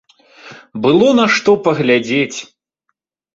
[0.85, 2.37] Было на што паглядзець.